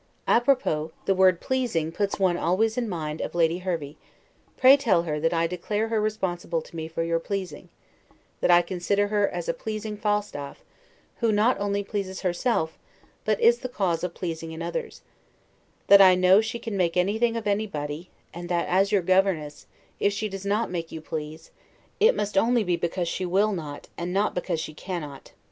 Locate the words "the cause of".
13.59-14.15